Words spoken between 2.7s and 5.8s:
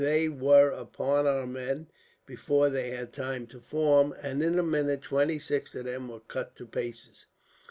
they had time to form, and in a minute twenty six